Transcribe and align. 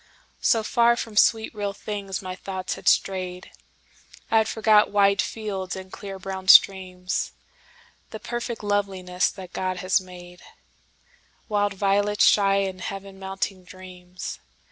So 0.41 0.63
far 0.63 0.95
from 0.95 1.15
sweet 1.15 1.53
real 1.53 1.73
things 1.73 2.23
my 2.23 2.35
thoughts 2.35 2.73
had 2.73 2.87
strayed,I 2.87 4.39
had 4.39 4.47
forgot 4.47 4.89
wide 4.89 5.21
fields, 5.21 5.75
and 5.75 5.93
clear 5.93 6.17
brown 6.17 6.47
streams; 6.47 7.33
The 8.09 8.19
perfect 8.19 8.63
loveliness 8.63 9.29
that 9.29 9.53
God 9.53 9.77
has 9.77 10.01
made,—Wild 10.01 11.75
violets 11.75 12.25
shy 12.25 12.55
and 12.55 12.81
Heaven 12.81 13.19
mounting 13.19 13.63
dreams. 13.63 14.39